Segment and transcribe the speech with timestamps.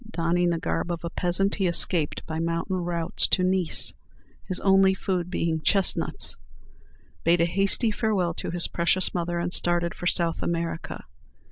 [0.09, 3.93] Donning the garb of a peasant, he escaped by mountain routes to Nice,
[4.47, 6.37] his only food being chestnuts,
[7.23, 11.03] bade a hasty farewell to his precious mother, and started for South America.